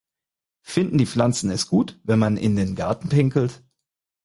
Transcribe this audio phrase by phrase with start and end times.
[0.63, 3.63] Finden die Pflanzen es gut, wenn man in den Garten pinkelt?